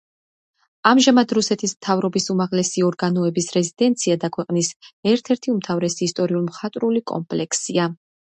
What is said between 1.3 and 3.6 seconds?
რუსეთის მთავრობის უმაღლესი ორგანოების